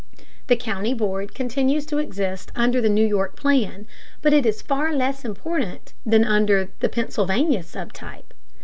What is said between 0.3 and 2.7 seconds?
The county board continues to exist